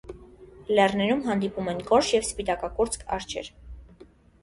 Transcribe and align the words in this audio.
Լեռներում 0.79 1.21
հանդիպում 1.27 1.71
են 1.75 1.85
գորշ 1.91 2.11
և 2.17 2.27
սպիտակակուրծք 2.31 3.09
արջեր։ 3.19 3.55